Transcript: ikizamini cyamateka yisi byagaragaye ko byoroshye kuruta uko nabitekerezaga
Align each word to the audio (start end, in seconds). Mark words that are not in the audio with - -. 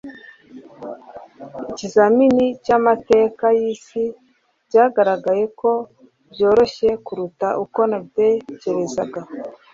ikizamini 1.71 2.45
cyamateka 2.63 3.45
yisi 3.59 4.03
byagaragaye 4.67 5.43
ko 5.59 5.71
byoroshye 6.31 6.89
kuruta 7.05 7.47
uko 7.63 7.79
nabitekerezaga 7.89 9.19